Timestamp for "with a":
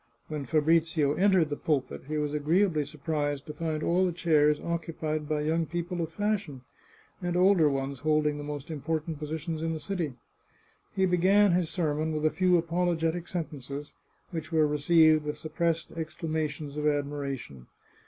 12.15-12.31